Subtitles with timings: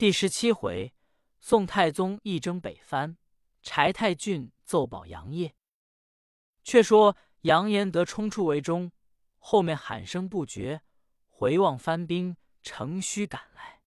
[0.00, 0.94] 第十七回，
[1.40, 3.18] 宋太宗一征北藩，
[3.60, 5.54] 柴太俊奏保杨业。
[6.64, 8.92] 却说杨延德冲出围中，
[9.36, 10.80] 后面喊声不绝，
[11.28, 13.82] 回望番兵乘虚赶来。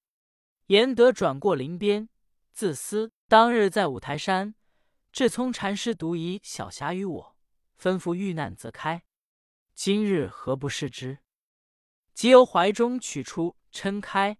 [0.67, 2.07] 延德转过林边，
[2.51, 4.53] 自思当日在五台山，
[5.11, 7.35] 智聪禅师独遗小匣于我，
[7.75, 9.03] 吩咐遇难则开。
[9.73, 11.17] 今日何不试之？
[12.13, 14.37] 即由怀中取出抻开，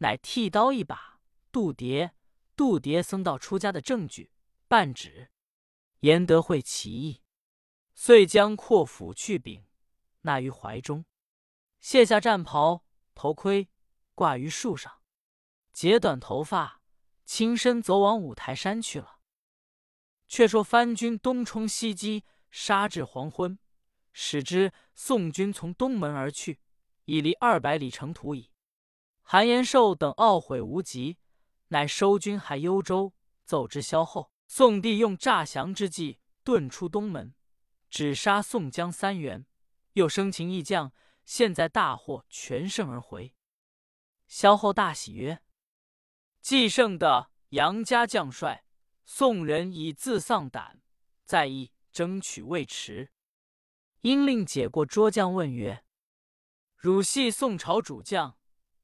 [0.00, 1.13] 乃剃刀一把。
[1.54, 2.10] 度牒，
[2.56, 4.32] 度牒僧道出家的证据，
[4.66, 5.30] 半纸。
[6.00, 7.22] 严德惠其意，
[7.94, 9.64] 遂将阔斧去柄，
[10.22, 11.04] 纳于怀中，
[11.78, 13.68] 卸下战袍、头盔，
[14.16, 15.00] 挂于树上，
[15.72, 16.82] 截短头发，
[17.24, 19.20] 轻身走往五台山去了。
[20.26, 23.56] 却说藩军东冲西击，杀至黄昏，
[24.12, 26.58] 使之宋军从东门而去，
[27.04, 28.50] 已离二百里程途矣。
[29.22, 31.16] 韩延寿等懊悔无极。
[31.74, 34.30] 乃收军还幽州，奏之萧后。
[34.46, 37.34] 宋帝用诈降之计，遁出东门，
[37.90, 39.44] 只杀宋江三员，
[39.94, 40.92] 又生擒义将，
[41.24, 43.34] 现在大获全胜而回。
[44.28, 45.42] 萧后大喜曰
[46.40, 48.64] ：“继胜的杨家将帅，
[49.04, 50.80] 宋人已自丧胆，
[51.24, 53.10] 在意争取未迟。”
[54.02, 55.84] 因令解过捉将，问曰
[56.76, 58.38] ：“汝系宋朝主将，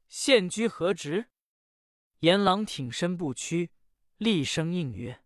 [0.09, 1.29] 现居何职？”
[2.21, 3.71] 阎郎挺身不屈，
[4.19, 5.25] 厉声应曰：“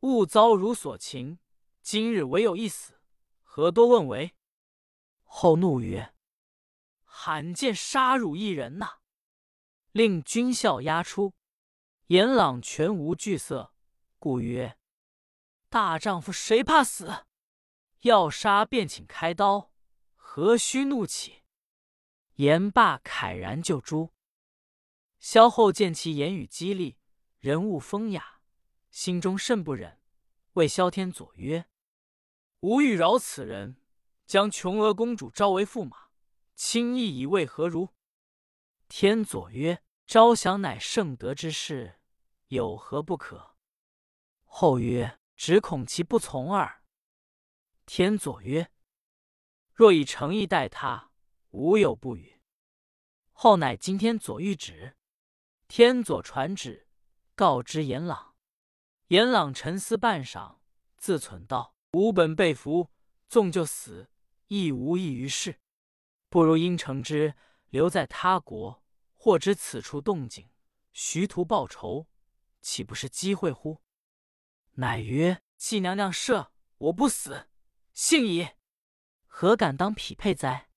[0.00, 1.38] 勿遭汝所擒，
[1.80, 3.00] 今日唯有一死，
[3.42, 4.34] 何多问为？”
[5.22, 6.12] 后怒曰
[7.04, 8.98] ：“罕见杀汝一人呐！”
[9.92, 11.34] 令军校押出。
[12.08, 13.72] 阎朗全无惧色，
[14.18, 14.76] 故曰
[15.70, 17.26] ：“大丈夫谁怕死？
[18.00, 19.70] 要杀便请开刀，
[20.16, 21.44] 何须怒起？”
[22.36, 24.12] 言罢，慨然就诛。
[25.22, 26.98] 萧后见其言语激励，
[27.38, 28.40] 人物风雅，
[28.90, 30.00] 心中甚不忍，
[30.54, 31.66] 谓萧天佐曰
[32.58, 33.76] ：“吾欲饶此人，
[34.26, 36.08] 将琼娥公主招为驸马，
[36.56, 37.90] 轻易以为何如？”
[38.90, 42.00] 天佐曰：“招降乃圣德之事，
[42.48, 43.54] 有何不可？”
[44.42, 46.82] 后曰：“只恐其不从耳。”
[47.86, 48.72] 天佐曰
[49.72, 51.12] ：“若以诚意待他，
[51.50, 52.40] 无有不与。”
[53.30, 54.96] 后乃今天左谕旨。
[55.74, 56.86] 天佐传旨，
[57.34, 58.34] 告知严朗。
[59.06, 60.58] 严朗沉思半晌，
[60.98, 62.90] 自忖道：“吾本被俘，
[63.26, 64.10] 纵就死，
[64.48, 65.62] 亦无益于事。
[66.28, 67.34] 不如应承之，
[67.70, 68.84] 留在他国，
[69.14, 70.50] 或知此处动静，
[70.92, 72.06] 徐图报仇，
[72.60, 73.80] 岂不是机会乎？”
[74.76, 77.48] 乃曰：“季娘娘赦，我不死，
[77.94, 78.46] 幸矣。
[79.24, 80.68] 何敢当匹配哉？”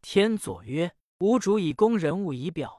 [0.00, 2.76] 天佐曰：“吾主以公人物仪表。”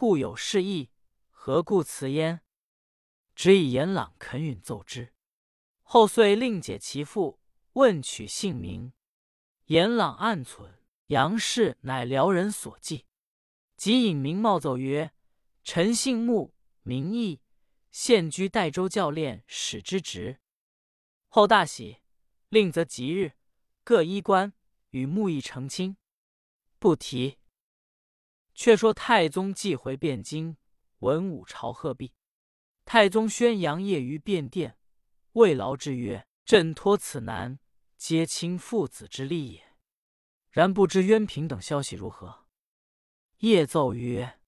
[0.00, 0.88] 故有示意，
[1.28, 2.40] 何故辞焉？
[3.34, 5.12] 只以严朗肯允奏之。
[5.82, 7.38] 后遂令解其父，
[7.74, 8.94] 问取姓名。
[9.66, 13.04] 严朗暗存杨氏乃辽人所寄，
[13.76, 15.12] 即引名冒奏曰
[15.64, 17.42] ：“臣姓穆，名义，
[17.90, 20.40] 现居代州教练使之职。”
[21.28, 21.98] 后大喜，
[22.48, 23.34] 令择吉日，
[23.84, 24.54] 各衣冠
[24.92, 25.98] 与穆义成亲。
[26.78, 27.36] 不提。
[28.60, 30.58] 却说太宗既回汴京，
[30.98, 32.12] 文武朝贺毕。
[32.84, 34.76] 太宗宣杨业于便殿，
[35.32, 37.58] 慰劳之曰：“朕托此难，
[37.96, 39.74] 皆亲父子之力也。
[40.50, 42.44] 然不知渊平等消息如何？”
[43.40, 44.38] 夜奏曰：“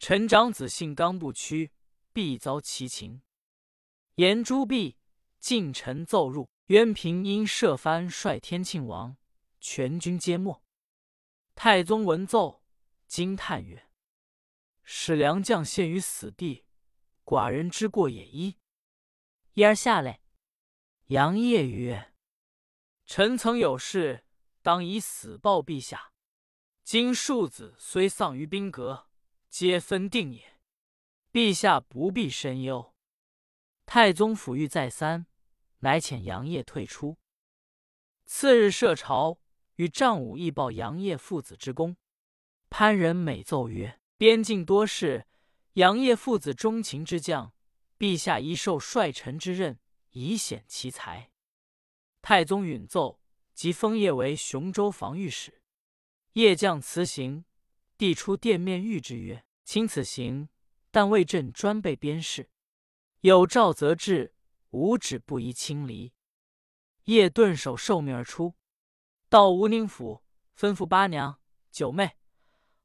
[0.00, 1.70] 臣长子性刚不屈，
[2.12, 3.22] 必遭其情。”
[4.16, 4.96] 言诸毕，
[5.38, 9.16] 近臣奏入：渊平因设藩，率天庆王，
[9.60, 10.60] 全军皆没。
[11.54, 12.61] 太宗闻奏。
[13.12, 13.90] 惊叹曰
[14.84, 16.64] ：“使良将陷于死地，
[17.26, 18.56] 寡人之过也一。”
[19.52, 20.22] 一儿下来。
[21.08, 22.14] 杨业曰
[23.04, 24.24] ：“臣曾有事，
[24.62, 26.14] 当以死报陛下。
[26.84, 29.10] 今庶子虽丧于兵革，
[29.50, 30.58] 皆分定也。
[31.30, 32.94] 陛下不必深忧。”
[33.84, 35.26] 太宗抚谕再三，
[35.80, 37.18] 乃遣杨业退出。
[38.24, 39.38] 次日设朝，
[39.74, 41.98] 与丈武亦报杨业父子之功。
[42.74, 45.26] 潘仁美奏曰：“边境多事，
[45.74, 47.52] 杨业父子忠勤之将，
[47.98, 49.78] 陛下宜受帅臣之任，
[50.12, 51.30] 以显其才。”
[52.22, 53.20] 太宗允奏，
[53.52, 55.60] 即封业为雄州防御使。
[56.32, 57.44] 叶将辞行，
[57.98, 60.48] 递出殿面谕之曰：“卿此行，
[60.90, 62.48] 但为朕专备边事，
[63.20, 64.34] 有诏则至，
[64.70, 66.14] 无旨不宜轻离。”
[67.04, 68.54] 叶顿首受命而出，
[69.28, 70.22] 到吴宁府，
[70.58, 71.38] 吩咐八娘
[71.70, 72.16] 九妹。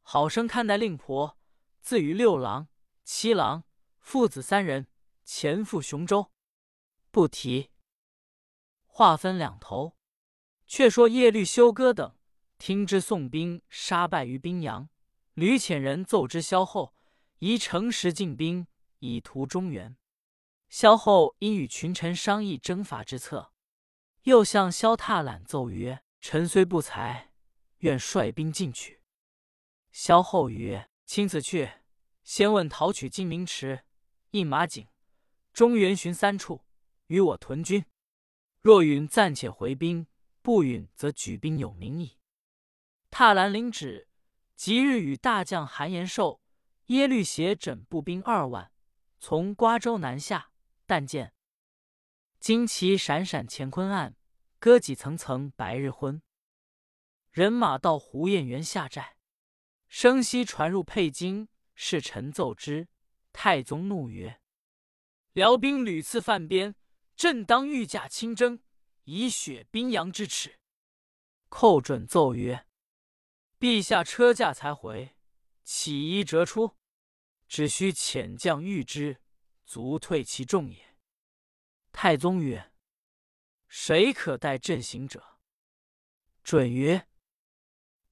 [0.10, 1.38] 好生看待令婆，
[1.82, 2.70] 自与六郎
[3.04, 3.66] 七郎
[4.00, 4.88] 父子三人
[5.26, 6.32] 前赴雄州。
[7.12, 7.72] 不提。
[8.86, 9.98] 话分两头，
[10.66, 12.16] 却说耶律休哥等
[12.58, 14.88] 听知宋兵杀败于宾阳，
[15.34, 16.96] 吕遣人奏之萧后，
[17.40, 18.66] 宜乘时进兵，
[19.00, 19.98] 以图中原。
[20.70, 23.52] 萧后因与群臣商议征伐之策，
[24.24, 27.34] 又向萧挞懒奏曰：“臣虽不才，
[27.80, 28.96] 愿率兵进取。”
[30.00, 31.72] 萧后曰：“卿此去，
[32.22, 33.84] 先问讨取金明池、
[34.30, 34.88] 印马井、
[35.52, 36.64] 中原寻三处，
[37.08, 37.84] 与我屯军。”
[38.62, 40.06] 若允暂且回兵，
[40.44, 42.20] 不允则举兵有名矣。
[43.10, 44.08] 踏兰领旨，
[44.56, 46.42] 即日与大将韩延寿、
[46.86, 48.72] 耶律协整步兵二万，
[49.20, 50.52] 从瓜州南下。
[50.86, 51.34] 但见
[52.40, 54.16] 旌旗闪闪乾坤暗，
[54.60, 56.22] 戈戟层层白日昏。
[57.32, 59.17] 人马到胡彦元下寨，
[59.88, 62.88] 声息传入沛金，是臣奏之。
[63.32, 64.42] 太宗怒曰
[65.34, 66.76] ：“辽兵屡次犯边。”
[67.18, 68.62] 朕当御驾亲征，
[69.06, 70.60] 以雪宾阳之耻。
[71.50, 72.68] 寇准奏曰
[73.60, 75.16] ：“陛下车驾才回，
[75.64, 76.78] 岂宜折出？
[77.48, 79.20] 只需遣将御之，
[79.66, 80.96] 足退其众也。”
[81.92, 82.72] 太宗曰
[83.68, 85.40] ：“谁可代朕行者？”
[86.44, 87.08] 准曰：“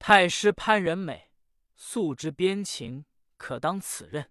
[0.00, 1.25] 太师潘仁美
[1.76, 3.04] 素知边情，
[3.36, 4.30] 可当此任。”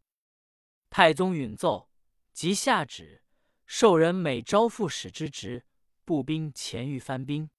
[0.90, 1.90] 太宗允奏，
[2.34, 3.22] 即下旨。
[3.66, 5.66] 受人每招副使之职，
[6.04, 7.50] 步兵前御番兵。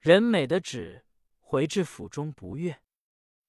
[0.00, 1.04] 人美的旨
[1.38, 2.82] 回至府中不悦，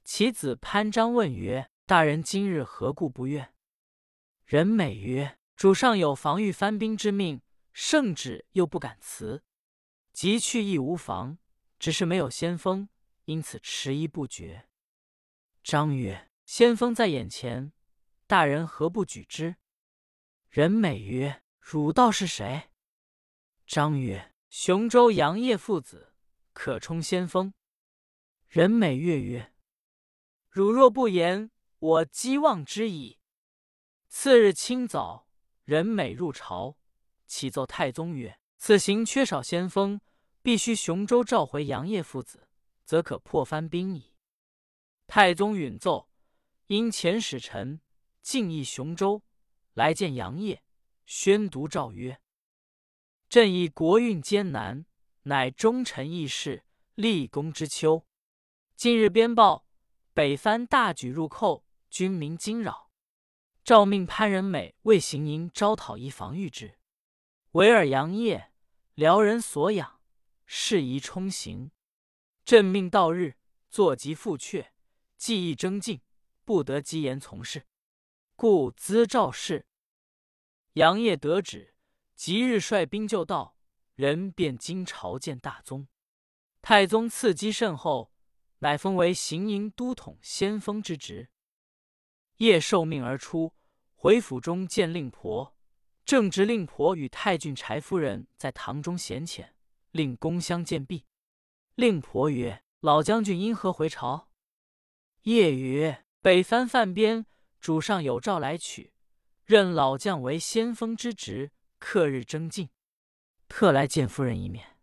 [0.04, 3.54] 其子潘璋问曰：“大人今日何故不悦？”
[4.45, 7.42] 人美曰：“主上有防御番兵之命，
[7.74, 9.44] 圣旨又不敢辞，
[10.13, 11.40] 即去亦无妨，
[11.80, 12.88] 只是没有先锋，
[13.25, 14.68] 因此迟疑不决。”
[15.68, 17.74] 张曰：“先锋在眼前，
[18.25, 19.58] 大人何不举之？”
[20.48, 22.69] 人美曰：汝道是谁？
[23.66, 26.14] 张曰：“雄州杨业父子，
[26.54, 27.54] 可充先锋。”
[28.48, 29.54] 人美悦曰
[30.48, 33.19] ：“汝若不言，我击望之矣。”
[34.08, 35.28] 次日清早，
[35.66, 36.78] 人美入朝，
[37.25, 40.00] 启奏太宗曰：“此行缺少先锋，
[40.42, 42.48] 必须雄州召回杨业父子，
[42.86, 44.14] 则可破番兵矣。”
[45.07, 46.09] 太宗允奏，
[46.68, 47.80] 因遣使臣
[48.21, 49.24] 进诣雄州，
[49.74, 50.62] 来见杨业。
[51.06, 52.21] 宣读诏曰
[53.30, 54.86] ：“朕以国运艰难，
[55.24, 56.65] 乃忠臣义士，
[56.95, 58.06] 立功之秋。
[58.75, 59.65] 近日边报
[60.13, 62.92] 北藩大举入寇，军民惊扰。
[63.63, 66.77] 诏命潘仁美为行营招讨一防御之。
[67.51, 68.51] 唯尔杨业，
[68.94, 70.01] 辽人所养，
[70.45, 71.71] 适宜冲行。
[72.44, 73.38] 朕命到日
[73.69, 74.68] 坐即复阙，
[75.18, 76.02] 技艺征进，
[76.46, 77.66] 不得积言从事，
[78.36, 79.66] 故兹诏事。”
[80.74, 81.74] 杨业得旨，
[82.16, 83.58] 即日率兵就到，
[83.96, 85.88] 人便经朝见大宗。
[86.62, 88.12] 太宗赐机甚厚，
[88.60, 91.30] 乃封为行营都统先锋之职。
[92.38, 93.56] 夜受命而出，
[93.96, 95.56] 回府中见令婆。
[96.06, 99.56] 正值令婆与太俊柴夫人在堂中闲浅，
[99.92, 101.06] 令公相见毕。
[101.75, 104.26] 令婆曰：“老将军因何回朝？”
[105.27, 105.94] 夜雨
[106.24, 107.25] ：“北藩犯边，
[107.59, 108.94] 主上有诏来取。”
[109.44, 112.69] 任老将为先锋之职，克日征进，
[113.49, 114.78] 特来见夫人一面。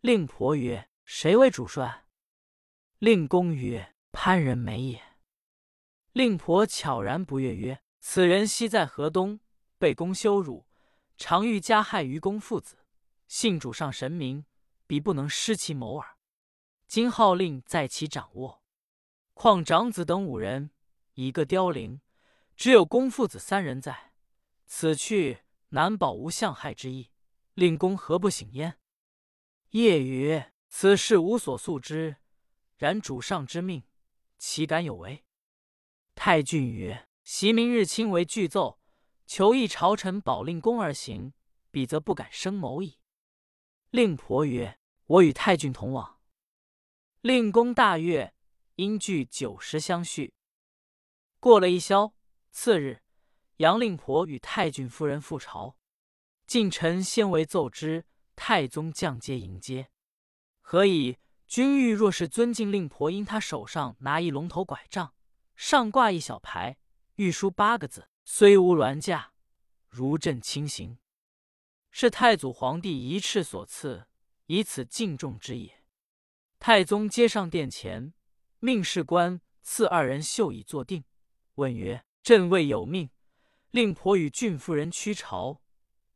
[0.00, 2.08] 令婆曰：“谁为主帅？”
[2.98, 5.00] 令公曰：“潘仁美也。”
[6.12, 9.38] 令婆悄然不悦曰：“此人昔在河东，
[9.78, 10.66] 被公羞辱，
[11.16, 12.78] 常欲加害于公父子。
[13.28, 14.46] 信主上神明，
[14.88, 16.16] 必不能失其谋耳。
[16.88, 18.63] 今号令在其掌握，
[19.34, 20.70] 况长子等五人，
[21.12, 22.00] 一个凋零。”
[22.56, 24.12] 只有公父子三人在，
[24.64, 27.10] 此去难保无相害之意。
[27.54, 28.78] 令公何不醒焉？
[29.70, 32.16] 夜曰：“此事无所诉之，
[32.76, 33.82] 然主上之命，
[34.38, 35.24] 岂敢有违？”
[36.14, 38.80] 太俊曰：“袭明日亲为具奏，
[39.26, 41.32] 求一朝臣保令公而行，
[41.72, 42.98] 彼则不敢生谋矣。”
[43.90, 46.20] 令婆曰：“我与太俊同往。”
[47.20, 48.33] 令公大悦，
[48.76, 50.34] 因具酒食相叙。
[51.40, 52.14] 过了一宵。
[52.56, 53.02] 次日，
[53.56, 55.76] 杨令婆与太俊夫人复朝，
[56.46, 59.90] 近臣先为奏之，太宗降阶迎接。
[60.60, 65.16] 何以君欲若是尊敬令婆，因他手上拿一龙头拐杖，
[65.56, 66.78] 上挂一小牌，
[67.16, 69.32] 御书八个字：“虽无銮驾，
[69.88, 70.98] 如朕亲行。”
[71.90, 74.06] 是太祖皇帝一敕所赐，
[74.46, 75.82] 以此敬重之也。
[76.60, 78.14] 太宗接上殿前，
[78.64, 81.04] 命士官赐二人绣椅坐定，
[81.56, 83.10] 问曰：朕未有命，
[83.70, 85.60] 令婆与郡夫人驱朝，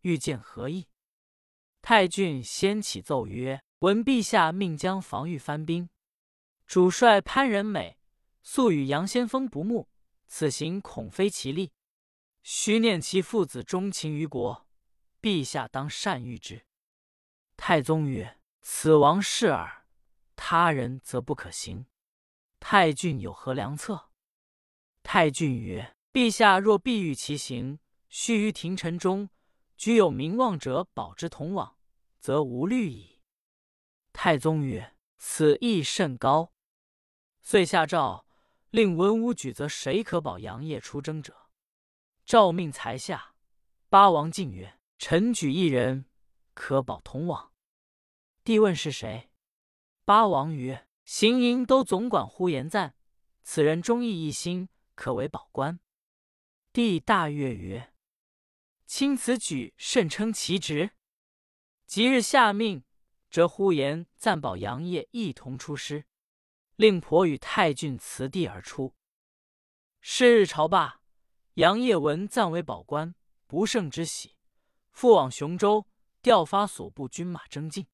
[0.01, 0.89] 欲见何意？”
[1.83, 5.91] 太俊先起奏曰：“闻陛下命将防御番兵，
[6.67, 7.99] 主帅潘仁美
[8.43, 9.87] 素与杨先锋不睦，
[10.27, 11.73] 此行恐非其利。
[12.43, 14.67] 须念其父子忠情于国，
[15.21, 16.65] 陛下当善谕之。”
[17.59, 19.85] 太宗曰：“此王是耳，
[20.35, 21.85] 他人则不可行。
[22.61, 24.11] 太俊有何良策？”
[25.03, 29.31] 太俊曰：“陛下若必欲其行，须于廷臣中
[29.77, 31.79] 举有名望者保之同往，
[32.21, 33.21] 则无虑矣。”
[34.13, 36.53] 太宗曰：“此意甚高。”
[37.41, 38.27] 遂下诏
[38.71, 41.49] 令文武举则谁可保杨业出征者。
[42.27, 43.35] 诏命才下，
[43.89, 46.05] 八王进曰：“臣举一人。”
[46.53, 47.53] 可保同往。
[48.43, 49.31] 帝问是谁？
[50.05, 52.95] 八王曰：“行营都总管呼延赞，
[53.43, 55.81] 此人忠义一心，可为保官。”
[56.71, 57.95] 帝大悦曰
[58.85, 60.91] ：“卿此举甚称其职。”
[61.89, 62.85] 即日下命，
[63.31, 66.05] 折呼延赞保杨业一同出师，
[66.77, 68.95] 令婆与太俊辞帝而出。
[70.03, 71.01] 是日朝罢，
[71.55, 73.15] 杨业闻赞为保官，
[73.47, 74.37] 不胜之喜，
[74.91, 75.87] 复往雄州。
[76.21, 77.87] 调发所部军马征进。